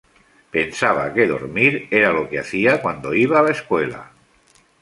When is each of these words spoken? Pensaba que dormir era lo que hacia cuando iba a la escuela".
Pensaba 0.55 1.13
que 1.15 1.27
dormir 1.33 1.73
era 1.99 2.11
lo 2.17 2.23
que 2.29 2.39
hacia 2.39 2.81
cuando 2.81 3.13
iba 3.13 3.37
a 3.39 3.43
la 3.43 3.51
escuela". 3.57 4.01